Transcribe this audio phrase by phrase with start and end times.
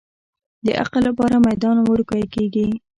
[0.65, 2.67] د عقل لپاره میدان وړوکی کېږي.